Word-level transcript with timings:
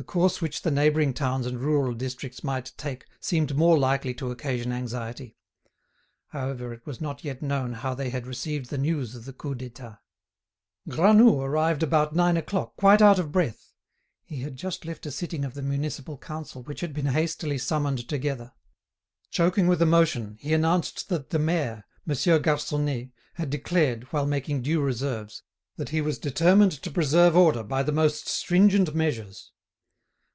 The 0.00 0.04
course 0.04 0.40
which 0.40 0.62
the 0.62 0.70
neighbouring 0.70 1.12
towns 1.12 1.44
and 1.44 1.58
rural 1.58 1.92
districts 1.92 2.44
might 2.44 2.70
take 2.76 3.06
seemed 3.18 3.56
more 3.56 3.76
likely 3.76 4.14
to 4.14 4.30
occasion 4.30 4.70
anxiety; 4.70 5.36
however, 6.28 6.72
it 6.72 6.86
was 6.86 7.00
not 7.00 7.24
yet 7.24 7.42
known 7.42 7.72
how 7.72 7.94
they 7.94 8.10
had 8.10 8.24
received 8.24 8.70
the 8.70 8.78
news 8.78 9.16
of 9.16 9.24
the 9.24 9.32
Coup 9.32 9.56
d'État. 9.56 9.98
Granoux 10.88 11.40
arrived 11.40 11.82
at 11.82 11.88
about 11.88 12.14
nine 12.14 12.36
o'clock, 12.36 12.76
quite 12.76 13.02
out 13.02 13.18
of 13.18 13.32
breath. 13.32 13.72
He 14.22 14.42
had 14.42 14.54
just 14.54 14.84
left 14.84 15.04
a 15.04 15.10
sitting 15.10 15.44
of 15.44 15.54
the 15.54 15.62
Municipal 15.62 16.16
Council 16.16 16.62
which 16.62 16.80
had 16.80 16.94
been 16.94 17.06
hastily 17.06 17.58
summoned 17.58 18.08
together. 18.08 18.52
Choking 19.32 19.66
with 19.66 19.82
emotion, 19.82 20.36
he 20.38 20.54
announced 20.54 21.08
that 21.08 21.30
the 21.30 21.40
mayor, 21.40 21.82
Monsieur 22.06 22.38
Garconnet, 22.38 23.10
had 23.34 23.50
declared, 23.50 24.04
while 24.12 24.26
making 24.26 24.62
due 24.62 24.80
reserves, 24.80 25.42
that 25.74 25.88
he 25.88 26.00
was 26.00 26.20
determined 26.20 26.70
to 26.82 26.90
preserve 26.92 27.34
order 27.36 27.64
by 27.64 27.82
the 27.82 27.90
most 27.90 28.28
stringent 28.28 28.94
measures. 28.94 29.50